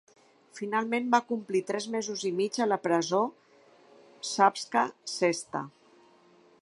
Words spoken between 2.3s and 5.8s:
mig a la presó Savska Cesta.